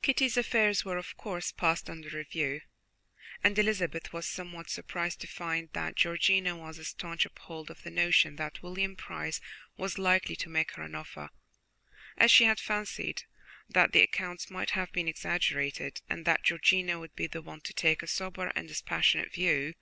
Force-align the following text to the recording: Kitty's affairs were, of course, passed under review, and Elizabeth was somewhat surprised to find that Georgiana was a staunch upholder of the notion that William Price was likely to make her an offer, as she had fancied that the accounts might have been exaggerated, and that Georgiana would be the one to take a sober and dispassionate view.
Kitty's 0.00 0.36
affairs 0.36 0.84
were, 0.84 0.96
of 0.96 1.16
course, 1.16 1.50
passed 1.50 1.90
under 1.90 2.08
review, 2.16 2.60
and 3.42 3.58
Elizabeth 3.58 4.12
was 4.12 4.24
somewhat 4.28 4.70
surprised 4.70 5.20
to 5.22 5.26
find 5.26 5.70
that 5.72 5.96
Georgiana 5.96 6.56
was 6.56 6.78
a 6.78 6.84
staunch 6.84 7.26
upholder 7.26 7.72
of 7.72 7.82
the 7.82 7.90
notion 7.90 8.36
that 8.36 8.62
William 8.62 8.94
Price 8.94 9.40
was 9.76 9.98
likely 9.98 10.36
to 10.36 10.48
make 10.48 10.70
her 10.74 10.84
an 10.84 10.94
offer, 10.94 11.30
as 12.16 12.30
she 12.30 12.44
had 12.44 12.60
fancied 12.60 13.24
that 13.68 13.90
the 13.92 14.02
accounts 14.02 14.50
might 14.52 14.70
have 14.70 14.92
been 14.92 15.08
exaggerated, 15.08 16.00
and 16.08 16.24
that 16.26 16.44
Georgiana 16.44 17.00
would 17.00 17.16
be 17.16 17.26
the 17.26 17.42
one 17.42 17.60
to 17.62 17.74
take 17.74 18.04
a 18.04 18.06
sober 18.06 18.52
and 18.54 18.68
dispassionate 18.68 19.32
view. 19.34 19.74